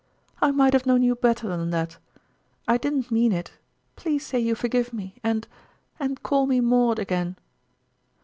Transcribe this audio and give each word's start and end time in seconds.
"I 0.41 0.49
might 0.49 0.73
have 0.73 0.87
known 0.87 1.03
you 1.03 1.13
better 1.13 1.47
than 1.47 1.69
that. 1.69 1.99
I 2.67 2.77
didn't 2.79 3.11
mean 3.11 3.31
it. 3.31 3.51
Please 3.95 4.25
say 4.25 4.39
you 4.39 4.55
forgive 4.55 4.91
me, 4.91 5.13
and 5.23 5.47
and 5.99 6.23
call 6.23 6.47
me 6.47 6.59
Maud 6.59 6.97
again 6.97 7.35